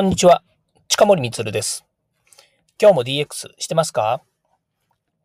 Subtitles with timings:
[0.00, 0.42] こんにちは。
[0.88, 1.84] 近森光です。
[2.80, 4.22] 今日も DX してますか？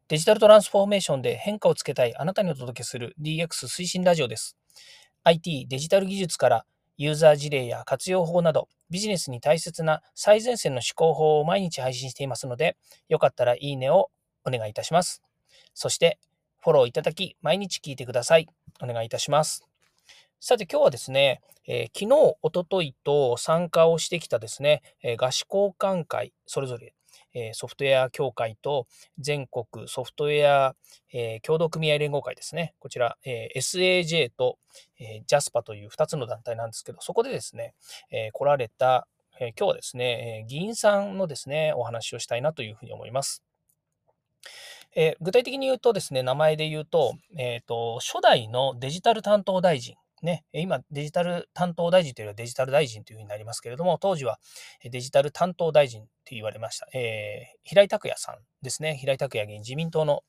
[0.09, 4.57] デジタルトランスフォーメーションで変化をつけたいあなたにお届けする DX 推進ラジオです。
[5.23, 6.65] IT、デジタル技術から
[6.97, 12.75] ユーザー事例や活用法などビジネスに大切な最前線の思考法を毎日配信していますので、
[13.07, 14.09] よかったらいいねを
[14.45, 15.23] お願いいたします。
[15.73, 16.19] そして、
[16.61, 18.49] フォローいただき、毎日聞いてください。
[18.83, 19.65] お願いいたします。
[20.41, 26.93] さて今日はですね、えー、昨日、おとといと参加をしてきたですね、えー、合詞交換会、それぞれ、
[27.33, 30.75] えー、ソフトウェア協会と全国ソフトウェア、
[31.13, 32.73] え協同組合連合会ですね。
[32.79, 34.57] こちら、え SAJ と、
[34.99, 37.73] え JASPA という2つの団体なんですけど、そこでですね、
[38.11, 39.07] え来られた、
[39.39, 43.43] え今日はですね、え議員さんのですね、お話をしたいなというふうに思います。
[44.95, 54.39] え具体的に言うとですね、名前で言うと、えっ、と、初代のデジタル担当大臣ね、今、デジタル担当大臣というよりはデジタル大臣というふうになりますけれども、当時は
[54.83, 56.87] デジタル担当大臣って言われました。
[56.93, 58.95] えー、平井拓也さんですね。
[58.95, 60.23] 平井拓也議員、自民党の、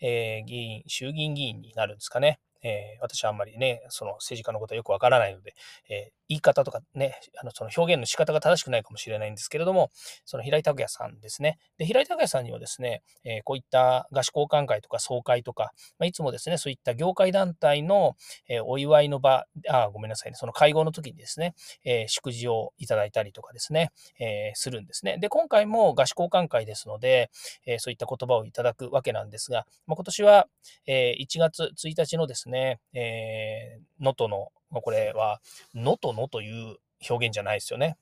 [0.00, 2.38] えー、議員、衆議院議員になるんですかね。
[2.62, 5.54] えー、私はあんまりね、その政治家のことはよくわからないので、
[5.88, 9.90] えー、言い方とかね、あのその表現の仕方が正しくないかもしれないんですけれども、
[10.24, 11.58] その平井拓也さんですね。
[11.78, 18.16] で、平井拓也さんにはですね、えー、こういった合宿交換会とか総会とか、まあ、いつもですね、そういった業界団体の、
[18.48, 25.18] えお祝いの場、あ、ごめんなさいね、その会合の時にですね、え祝辞をいただいたりとかですね、えするんですね。
[25.18, 27.30] で、今回も合宿交換会ですので、
[27.66, 30.46] えそういった言葉をいただくわけなんですが、まあ、今年は、
[30.86, 35.40] え1月1日のですね、ねえー、能登の、これは、
[35.74, 36.76] 能登のという
[37.08, 37.96] 表現じゃないですよね。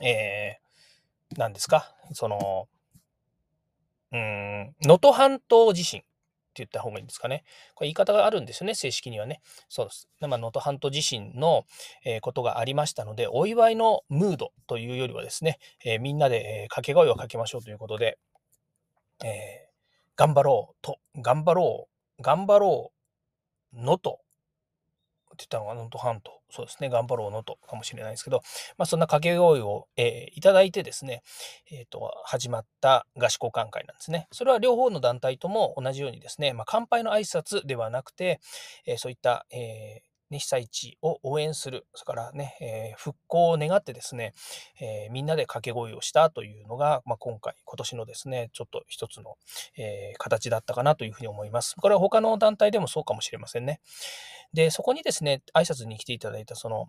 [0.00, 1.94] えー、何ですか？
[2.12, 2.68] その、
[4.12, 6.08] うん、能登半島地震って
[6.56, 7.44] 言った方がいいんですかね？
[7.74, 9.40] これ言い方があるんですよね、正式にはね。
[9.68, 10.08] そうです。
[10.20, 11.64] まあ、能登半島地震の、
[12.04, 18.18] えー、ことがありましたので、お祝いのムードというよりはですね、えー、みんなで、えー、掛け声をかけましょうということで、
[19.24, 19.68] え
[20.16, 22.99] 頑張ろうと、頑張ろう、頑張ろう
[23.74, 24.16] 能登
[25.34, 26.40] って言ったのが能登半島。
[26.50, 26.88] そうですね。
[26.88, 28.42] 頑張ろう能登かもしれないですけど、
[28.76, 31.22] まあそんな掛け声を、えー、いただいてですね、
[31.70, 34.26] えっ、ー、と、始まった合宿交換会なんですね。
[34.32, 38.40] それは両方の団体とも同じようにですね、まあ乾杯の挨拶ではなくて、
[38.86, 44.34] えー、そういった、えね、被災地を応援する、それからね、えー、復興を願ってですね、
[44.80, 49.36] えー、みんなで掛け声をしたというのが、まあ、今回、今年のですね、ちょっと一つの、
[49.76, 51.74] えー、形だったかなというふうに思います。
[51.76, 53.80] これは他の団体でもそうかもしれませんね。
[54.52, 56.88] で、そこにですね、挨拶に来ていただいた、その、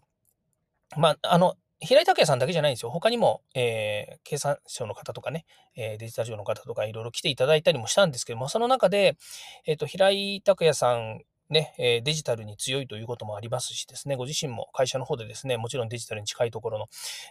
[0.98, 2.92] まあ、あの、平井拓也さんだけじゃないんですよ。
[2.92, 9.18] 他にも、えー、経産省の方とかね、えー、デジタル庁の方とかいろいろ来ていただいたりもしたんですけども、その中で、
[9.66, 11.22] えっ、ー、と、平井拓也さん
[11.52, 16.88] ね、えデジタルに強いということもありますしですね、ご自身も会社の方でですね、もちろんデジタルに近いところの、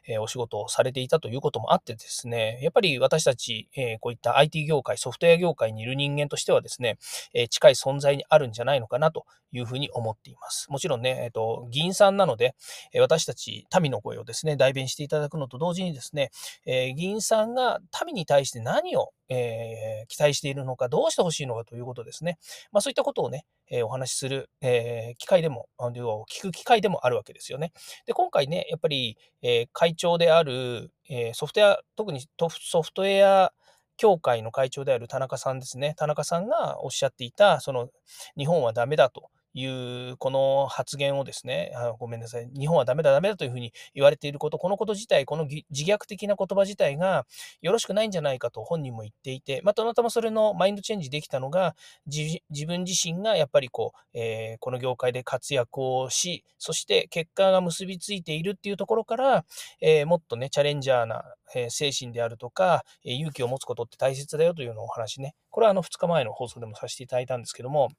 [0.06, 6.98] えお仕事をされていたということもあってですね、やっぱり私たち、えこういった IT 業界、ソフトウェア業界にいる人間としてはですね、
[7.32, 10.70] え近い存在にあるんじゃないのかなというふうに思っています。
[10.70, 12.54] もちろんね、えっ、と、議員さんなので、
[12.92, 16.30] え私たち民の声をですね、代弁していただくのと同時にですね、
[16.66, 22.38] え議員さんが民に対して何をえー、期待しているのか、どうしてほしいのかということですね。
[22.72, 27.72] まあそういったことをね、えー、お話しする、えー、機会でも、聞く機会でもあるわけですよね。
[28.06, 33.52] で、今回ね、やっぱり、え会長である、えソフトウェア、特にソフトウェア
[33.96, 35.94] 協会の会長である田中さんですね。
[35.96, 37.90] 田中さんがおっしゃっていた、その、
[38.36, 39.30] 日本はダメだと。
[39.54, 47.26] いうこの発言をですねあ、ごめんなさい、日本はダメだ、ダメだというふうに言われていること、このこと自体、この自虐的な言葉自体が
[47.62, 51.74] よろしくないんじゃないかと本人も言っていて、またまたまそれのマインドチェンジできたのが、
[52.06, 59.44] 自分自身がやっぱりこう、えー、この業界で活躍をし、そして結果が結びついているっていうところから、
[59.80, 61.24] えー、もっとね、チャレンジャーな
[61.68, 67.90] 精神であるとか、勇気を持つことって大切だよというのをお話ね、これはあの2日前の放送でもさせていただいたんですけども、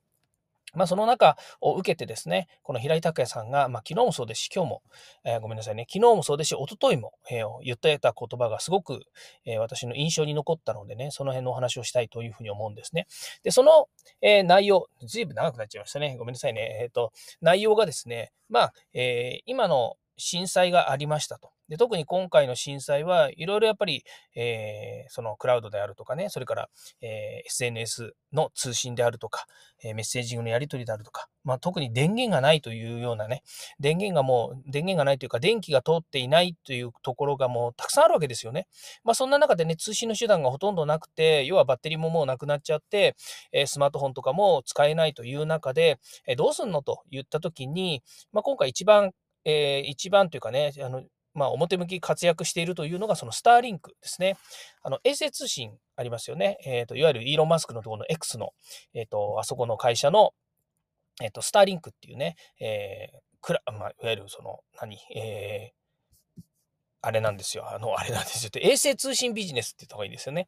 [0.73, 4.83] まあ、その中を受けてですね、この平井拓也さんが、まあ、昨日もそうですし、今日も、
[5.23, 9.01] えー、ごめんなさいね、昨日もそうですし、一昨日も、えー、言ってた言葉がすごく、
[9.45, 13.07] えー、私の印象に残ったのでね、その辺のお話をしたいというふうに思うんですね。
[13.43, 13.87] で、その、
[14.21, 16.15] え内容、ずいぶん長くなっちゃいましたね。
[16.17, 16.79] ごめんなさいね。
[16.81, 21.51] えっ、と、内容がですね、まあ、え今の震災がありましたと。
[21.71, 24.03] で特に今回の震災はいろいろやっぱり、
[24.35, 26.69] えー、そのクラウドであるとかね、それから、
[27.01, 29.45] えー、SNS の通信であるとか、
[29.81, 33.41] えー、メッセージングのやり取りであるとか、まあ、特に電源がないというようなね、
[33.79, 38.67] 電源がもう、電源がないというか、電気が通っていないというところがもうたくさんあるわけですよね。
[39.05, 43.15] まあ、そんな中でね、通信の手段がほとんどなくて、要はバッテリーももうなくなっちゃって、
[43.53, 48.03] えスマートフォンとかも使えないという中で、えどうすんのと言った時に、
[48.33, 49.13] まあ、今回一番
[49.45, 51.03] えー、一番というかね、あの、
[51.33, 54.37] まあ、表向き活躍しているというのが、そのスターリンクですね。
[54.81, 56.57] あの、衛星通信ありますよね。
[56.65, 58.51] えっ、ー、と、いわゆるイーロン・マスクのところの X の、
[58.93, 60.33] えっ、ー、と、あそこの会社の、
[61.21, 66.41] えっ、と、スターリンクっていうね、えー、まあ、いわゆるその、何、えー、
[67.01, 67.69] あれなんですよ。
[67.69, 68.51] あの、あれなんですよ。
[68.55, 70.47] 衛星通信ビジネスって言った方がいいですよね。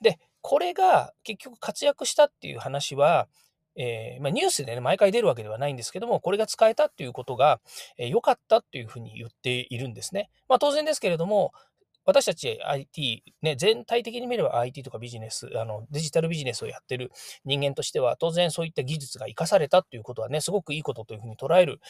[0.00, 3.28] で、これが結局活躍したっていう話は、
[3.76, 7.60] えー、まあ、ニュースでね、毎回出るわけではないんですけども、これが使えたっていうことが、
[7.98, 10.30] えー、かったっていうふうに言っているんですね。
[10.48, 11.52] まあ、当然ですけれども、
[12.06, 17.10] 私たち IT、ね、全体的に見れば IT とかビジネス、あのデジタルビジネスをやってる
[17.44, 21.80] 人間としては、当然そういった技術が生かされたっていうことはね、すごくいいことというふうに捉える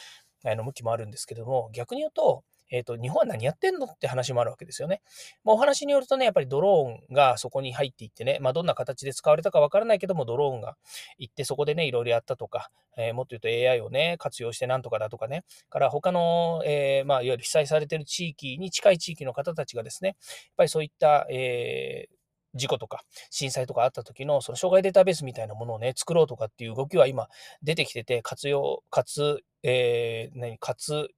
[0.45, 5.03] あの向きもあるんですけども、逆に言うと、えっ、ー、と、日本は何やってんのって話もあるわけですよね。
[5.45, 10.77] まあ、お話によるとね、やっぱりドローンがそこに入っていってね、まあ、どんな形で使われたかわからないけども、ドローンが
[11.19, 20.17] 行ってそこでね、いろいろやったとか、えー、もっと言うと AI をね、活用してなんとかだとかね、から他の、えー、まあ、いわゆる被災されてる地域に近い地域の方たちがですね、やっ
[20.57, 22.15] ぱりそういった、えー、
[22.55, 27.29] 事故とか震災とかあった時のその障害データベースみたいなものをね、作ろうとかっていう動きは今
[27.63, 31.09] 出てきてて、活用、活、えー、何、活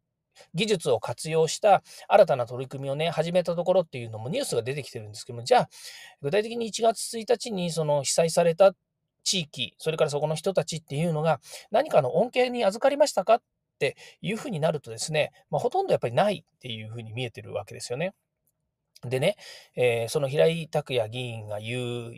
[0.54, 5.68] 技術を活用した新たな取り組みをね、始めたところっていうのもニュースが出てきてるんですけども、じゃあ、
[6.22, 8.72] 具体的に1月1日にその被災された
[9.24, 11.40] 地域、それからそこの人たちっていうのが
[11.70, 13.42] 何かの恩恵に預かりましたかっ
[13.78, 18.14] ていうふうになるとですね、まあ、ほとんどやっぱりないっていうふうに見えてるわけですよね。
[19.04, 19.36] でね、
[19.74, 22.12] えー、その平井拓也議員が言う、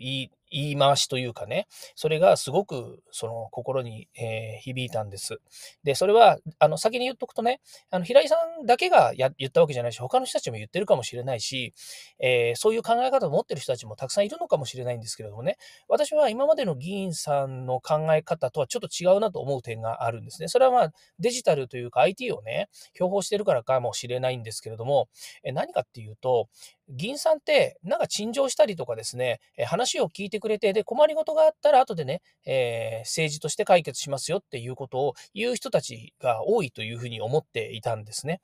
[0.50, 5.40] 言い回しというかね、それがすごくその心に、えー、響いたんです。
[5.84, 7.60] で、それは、あの、先に言っとくとね、
[7.90, 11.74] あの、平井さんだけがや言ったわけじゃないし、他の人たちも言ってるかもしれないし、
[12.18, 15.56] えー、そういう考え方を持ってる人たちもたくさんいるのかもしれないんですけれどもね、
[15.88, 20.48] 私は今までの議員さんの考え方とはちょっと違うなと思う点があるんですね。
[20.48, 25.08] それはまあ、デジタルというか IT をね、標榜してるからかもしれないんですけれども、
[25.42, 26.48] え何かっていうと、
[26.88, 38.40] 議員さんって、なんか陳情したりとかですね、話を聞いてくれて、で、困りごとがあったら、後でね、えー、政治として解決しますよっていうことを言う人たちが多いというふうに思っていたんですね。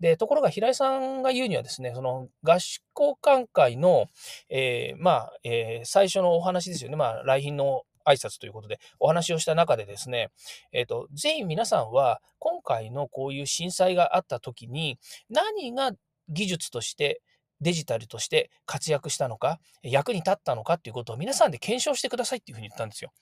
[0.00, 4.06] で、ところが平井さんが言うにはですね、その合宿交換会の、
[4.48, 10.30] えー、まあ、えー、最初のお話ですよね、まあ、来賓の挨拶ということでお話をした中でですね、
[10.72, 14.98] えっ、ー、と、ぜひ皆さんは今回のこういう震災があった時に
[15.28, 15.92] 何が
[16.30, 17.20] 技術として
[17.60, 23.12] デジタルとして活躍したのか、役に立ったのかっていうことを皆さんで検証してくださいっていうふうに言ったんですよ。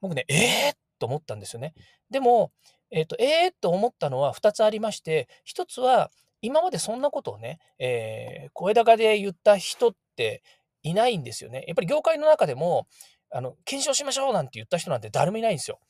[0.00, 1.74] 僕ね、えー、と思ったんですよね。
[2.10, 2.52] でも、
[2.90, 6.10] えっ、ー、と、えー、と思ったのは2つありまして、1つは、
[6.42, 10.42] 今までそんなことをね、えー、声高で言った人って
[10.82, 11.64] いないんですよね。
[11.68, 12.88] やっぱり業界の中でも、
[13.30, 15.80] あの、検証しましょうなんて言った人なんて誰もいないんですよ。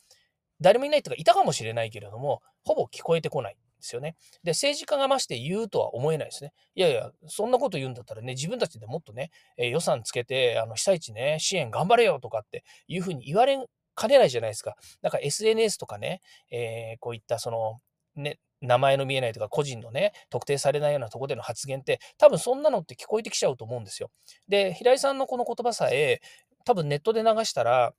[0.61, 3.57] 誰もいないとか、いたかもしれないけれども、ほぼ聞こえてこない。
[3.83, 4.17] ですよね。
[4.43, 6.53] で、政治家がまして言うとは思えないですね。
[6.75, 13.59] いやいや、そんなこと言うんだったらね、自分たちでもっとね、えー、予算つけて、あの、被災地ね、支援頑張れよとかっていうふうに言われ
[13.95, 14.77] かねないじゃないですか。
[15.03, 17.81] だから SNS とかね、えー、こういったその、
[18.17, 24.11] ね、名前の見えないとか個人のね、特定されないようなとこでの発言って、多分そんなのって聞こえてきちゃうと思うんですよ。
[24.49, 26.21] で、平井さんのこの言葉さえ、
[26.65, 27.93] 多分ネットで流したら、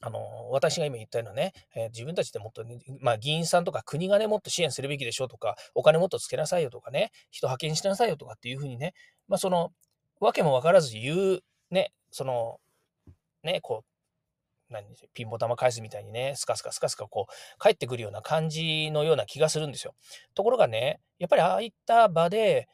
[0.00, 8.94] あの、私が今言ったようなね、えー、自分たちでもっと、ね、まあ、議員さんとか国がね、もっと支援するべきでしょうとか、お金もっとつけなさいよとかね、人派遣しなさいよとかっていうふうにね、
[9.28, 9.72] まあ、その、
[10.20, 11.40] わけもわからず言う、
[11.70, 12.58] ね、その、
[13.42, 13.94] ね、こう、
[14.70, 19.94] 何ピンボタン返すみたいにね、スカスカスカスカこう、帰ってくるような感じのような気がするんですよ。
[20.34, 22.68] ところがね、やっぱりああいった場で、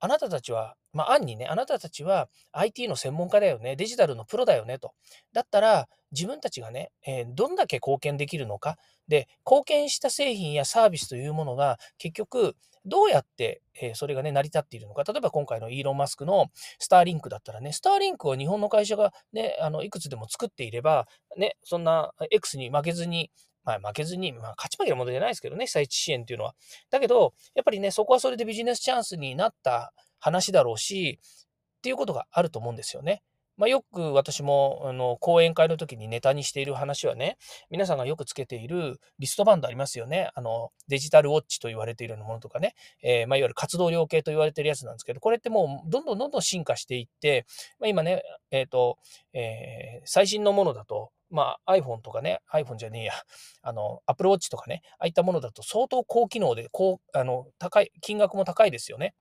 [0.00, 4.94] あなたたちは、まあ、暗にね、あなたたちは IT の専門家だよね、デジタルのプロだよねと。
[5.32, 8.76] だったら、自分たちがね、えー、どんだけ貢献できるのか。
[9.08, 15.04] で、貢献した製品やサービスというものが、結局、どうやって、えー、それがね、成り立っているのか。
[15.04, 16.46] 例えば今回のイーロン・マスクの
[16.78, 23.30] スターリンクだったらね、スターリンクを日本の会社がね、あの、いくつでも作っていれば、ね、そんな X に負けずに、
[23.64, 26.54] まあ、負けずに、まあ、勝ち負けの問題じゃないですけどね、被災地支援っていうのは。
[26.90, 33.22] だけど、やっぱりね、そこはそれでビジネスチャンスになった話だろうし、っていうことがあると思うんですよね。
[33.60, 37.36] まあ、よく私もあの講演会の時にネタにしている話はね、
[37.68, 40.30] 皆さんがよくつけているリストバンドありますよね。
[40.34, 47.44] あのデジタルウォッチと言われているようなものとかね、えー、まあ、いわゆる活動量計と言われているやつなんですけど、これってもうどんどんどんどん進化していって、
[47.78, 48.96] まあ、今ね、え、ー、と、
[49.34, 53.12] えー、最新のものだと、まあ、iPhone とかね、iPhone じゃねえや、
[53.62, 59.14] あの、Apple Watch とかね、ああいったものだと相当高機能で、高、あの、高い、金額も高いですよね。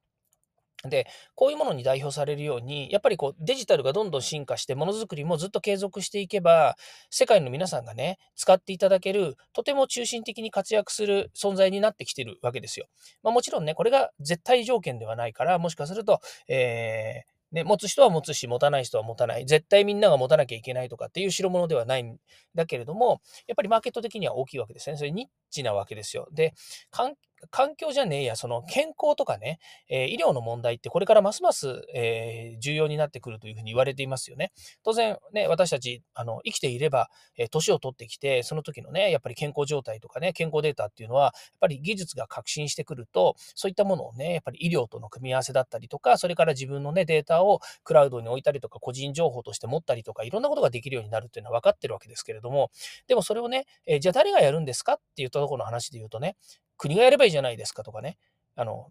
[0.88, 6.78] で、こういうものに代表されるように、やっぱりこうデジタルがどんどん進化して、ものづくりもずっと継続していけば、
[7.10, 12.88] 世界の皆さんがね、使っていただける、とても中心的に活躍する存在になってきてるわけですよ。
[13.24, 19.46] まあ、もちろんね、これが絶対条件ではないから、もしかすると、えーね、持つ人は持つし、持たない人は持たない。
[19.46, 22.18] 絶対みんなが持たなきゃいけないとかっていう代物ではないん
[22.56, 24.98] だけれども、やっぱりマーケット的には大きいわけですね。
[24.98, 26.28] それニッチなわけですよ。
[26.32, 26.54] で、
[26.92, 34.52] 環境じゃねえや、その健康とかね、えー、医療の問題ってこれからますます、えー、重要になってくるというふうに言われていますよね。
[34.84, 52.70] 当然ね、私たち、あの、生きていれば、えー、年を取ってきて、その時のね、やっぱり健康状態とかね、健康データっていうのは、やっぱり技術が革新してくると、そういったものをね、やっぱり医療との組み合わせだったりとか、それから自分のね、データをクラウドに置いたりとか、個人情報として持ったりとか、いろんなことができるようになるっていうのは分かってるわけですけれども、
[53.08, 56.36] でもそれをね、えじゃあ誰がやるんですかって言ったところの話で言うとね、
[56.78, 58.18] 国がやればいいじゃないですかとかね、
[58.56, 58.88] あの、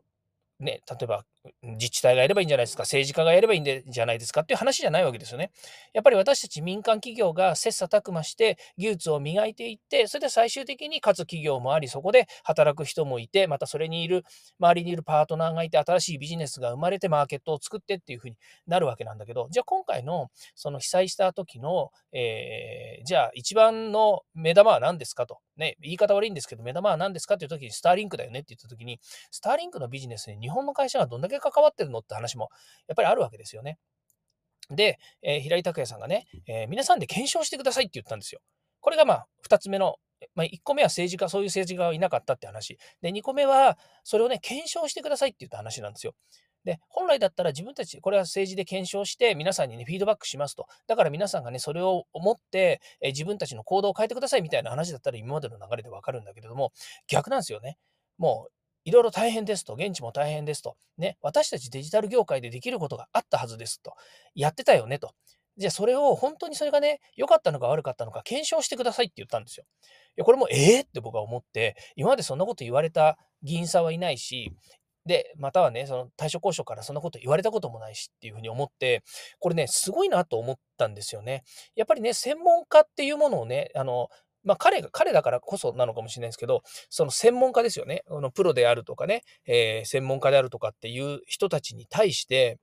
[0.60, 1.24] ね、例えば
[1.62, 5.50] 自治体がやればいいんじゃないですか、政治家がやればいいんじゃないですかっていう話じゃないわけですよね。
[5.92, 14.24] やっぱり私たち民間企業が切磋琢磨して技術を磨いていって、それで最終的に勝つ企業もあり、そこで働く人もいて、またそれにいる、
[14.58, 18.36] 周りにいるパートナーがいて、新しいビジネスが生まれてマーケットを作ってっていうふうに
[18.66, 25.38] なるわけなんだけど、じゃあ今回のその被災した時の、えー、じゃあ一番の目玉は何ですかと。
[25.58, 29.00] ね、言い方悪いんですけど、目玉は何ですかっていう時にスターリンクだよねって言った時に、
[29.30, 32.00] スターリンクのビジネスに日本の会社がどんだけ関わってるの？
[32.00, 32.50] って話も
[32.86, 33.78] やっぱりあるわけですよね。
[34.70, 38.40] で、えー、平井拓也さんがね、えー、皆さんで検証してくださいって言ったんですよ。
[38.80, 39.96] これがまあ、2つ目の、
[40.34, 42.78] まあ、1個目は政治家、そういう政治家がいなかったって話。
[43.00, 46.14] で、2個目は、それをね、検証してくださいって言った話なんですよ。
[46.64, 50.66] で、本来だったら自分たち、これは政治で検証して、皆さんにね、フィードバックしますと。
[50.86, 56.72] だから皆さんがね、それを思って、え自分たちの行動を変えてくださいみたいな話だったら今までの流れでわかるんだけれども、
[57.06, 57.78] 逆なんですよね。
[58.18, 58.52] もう、
[58.88, 63.92] いろいろ大変ですと、現地も大変ですと、ね、私たちデジタル業界でできることがあったはずですと、
[64.34, 65.12] やってたよねと。
[65.58, 69.66] じゃあそれを本当にそれがね、良かったのか悪かったのか検証してくださいって言ったんですよ。
[70.16, 74.50] いやこれもええー、って僕は思って、今までそんなこと言われた議員さんはいないし、
[75.04, 79.02] で、またはね、その対処交渉からそんなこと言われたこともないしっていうふうに思って、
[79.38, 81.42] これね、すごいなと思ったんですよね。
[81.74, 84.08] やっぱりね、専門家っていうものをね、あの、
[84.44, 88.02] まあ、彼が、彼だからこそなのかもしれないですけど、その専門家ですよね。
[88.10, 92.58] あのプロであるとかね、えー、専門家であるとかっていう人たちに対して、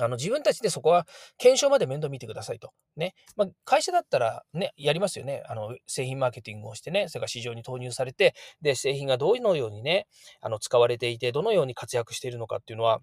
[0.00, 1.06] あの自分たちでそこは
[1.38, 2.70] 検証まで面倒見てくださいと。
[2.96, 3.14] ね。
[3.36, 5.42] まあ、会社だったらね、やりますよね。
[5.46, 10.06] あの、製品マーケティングをしてね、それが市場に投入されて、で、製品がどのようにね、
[10.40, 13.00] あの、使われていて、どのように活躍しているのかっていうのは、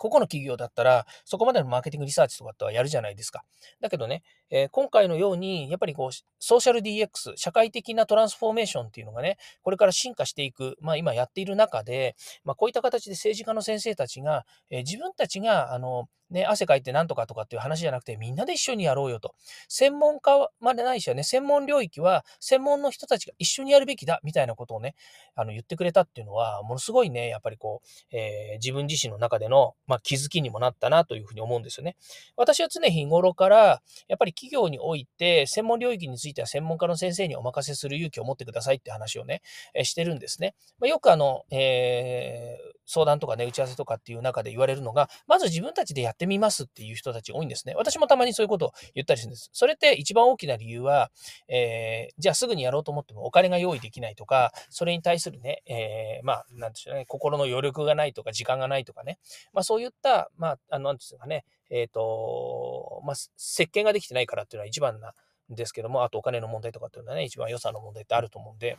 [0.00, 3.44] 個々の企業だったら、そこまでのマーケティングリサーチとかってはやるじゃないですか。
[3.82, 19.34] だけどね、えー、今回のように、やっぱりこう、ソーシャル DX、社会的なトランスフォーメーションっていうのがね、これから進化していく、まあ今やっている中で、まあこういった形で政治家の先生たちが、えー、自分たちが、あの、ね、汗かいてなんとかとかっていう話じゃなくて、みんなで一緒にやろうよと。
[19.68, 24.94] 専門家までないしはね、専門領域は専門の人たちが一緒にやるべきだ、みたいなことをね、
[25.34, 31.96] あの言ってくれたっていうのは、ものすごいね、やっぱりこう、えー、自分自身の中での、まあ、気づきにもなったなというふうに思うんですよね。
[32.36, 39.42] 私は常日頃から、やっぱり企業において、専門領域については専門家の先生にお任せする勇気を持ってくださいって話をね、
[39.74, 40.54] えしてるんですね。
[40.78, 47.74] まあ、よくあの、えー、相談とかね、打ち合わせとかっていう中で言われるのが、まず自分たちでやってみますっていう人たち多いんですね。
[47.76, 49.50] 私もたまにそういうことを言ったりするんです。
[49.52, 51.10] それって一番大きな理由は、
[51.48, 59.18] えー、じゃあすぐにやろうと思ってもお金が用意できないとか、それに対するね、えー、まあ、なんでしょうね、心の余力がないとか、時間がないとかね、
[59.52, 68.76] まあそういった、まあ、あの、なんですかね、えっ、ー、と、まあ、設計ができてないからっていうのは一番なんですけども、あとお金の問題とかっていうのはね、一番予算の問題ってあると思うんで、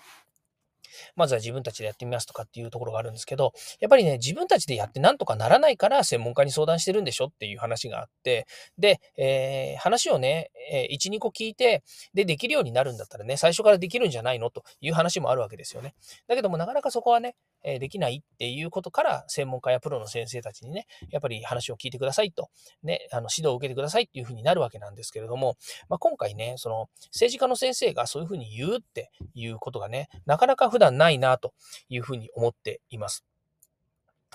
[1.16, 11.84] まずは自分たちでやってみますとかっていうところがあるんですけど、やっぱりね、自分たちでやってなんとかならないから専門家に相談してるんでしょっていう話があって、で、えー、話をね、えー、1、2個聞いて、
[12.14, 15.96] で、できるようになるんだったらね、最初からできるんじゃないのという話もあるわけですよね。
[16.28, 22.50] だけども、なかなかそこはね、えー、できないっていうことから、専門家やプロの先生たちにね、やっぱり話を聞いてくださいと、
[22.84, 25.58] ね、あの指導を受けてくださいっていうふうになるわけなんですけれども、
[25.90, 31.54] まあ、今回ね、その政治家の先生がそういうふうに言うっていうことがね、なかなか普段ないなと
[31.88, 33.24] いうふうに思っています。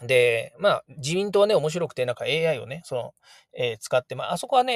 [0.03, 3.15] で、まあ、自民党はね、面白くて、なんか AI をね、その、
[3.55, 4.75] えー、使って、まあ、あそこはね、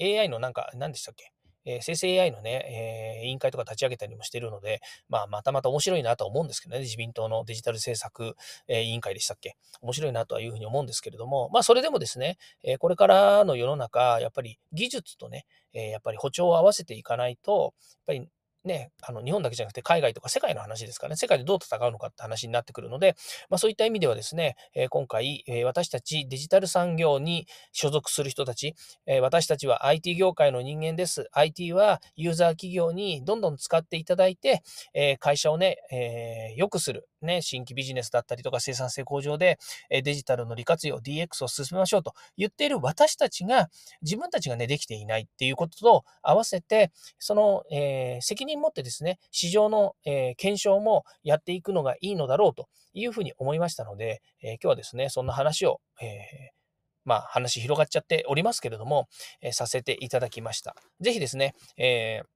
[0.00, 1.32] AI、AI のなんか、何でしたっけ？
[1.64, 8.34] えー、生成 AI のね、えー、委員会とか立ち上げたりもしてるので、まあ、またまた面白いなとは思うんですけどね、自民党のデジタル政策、
[8.68, 9.56] えー、委員会でしたっけ？
[9.80, 17.72] 面白いなとはいうふうに思うんですけれども、まあ、それでもですね、えこれからの世の中、やっぱり技術とね、えやっぱり歩調を合わせていかないと、やっ
[18.06, 18.28] ぱり
[18.64, 23.16] ね、あの日本だけじゃなくて海外とか世界の話ですからね、世界でどう戦うのかって話になってくるので、
[23.50, 28.74] まあ、そういった意味ではですね、え、今回、え、私たちデジタル産業に所属する人たち、
[29.06, 31.28] え、私たちは IT 業界の人間です。
[31.32, 34.62] IT はユーザー企業にどんどん使っていただいて、
[34.94, 39.58] え会社をね、え良くする、ね、新規ビジネスだったりとか生産性向上で、
[39.90, 43.68] えデジタルの利活用、DX を進めましょうと言っている私たちが、
[44.02, 56.62] 自分たちがね、できていないっていうことと合わせて、その、え責任持ってですね、市場の、え検証もやっていくのがいいのだろうというふうに思いましたので、え今日はですね、そんな話を、えー
[57.04, 59.08] まあ、話広がっちゃっておりますけれども、
[59.40, 60.76] えー、させていただきました。
[61.00, 62.26] ぜひですね、えー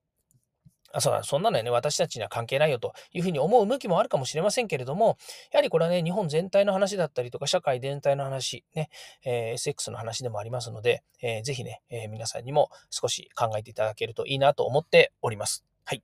[0.97, 5.19] あそうだ、そんなのね、私たちには関係ないよというふうに思う向きもあるかもしれませんけれども、
[5.53, 8.89] やはりこれはね、日本全体の話だったりとか、社会全体の話、ね、
[9.23, 15.67] えー、SX の話でもありますので、えー、ぜひね、えー、皆さんにも少し考えていただけるといいなと思っております。
[15.85, 16.03] はい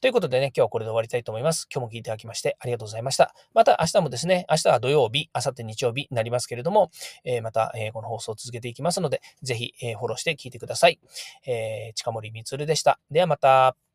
[0.00, 1.66] ということでね、今日はこれで終わりたいと思います。
[1.74, 3.34] 今日も聞いていただきましてありがとうございました。
[3.54, 6.92] また明日もですね、明日は土曜日、明後日日曜日になりますけれども、
[7.24, 11.00] えー、また、えー、この放送を続けていきますので、ぜひ、えー、フォローして聞いてください。
[11.46, 13.00] えー、近森光でした。
[13.10, 13.87] ではまた。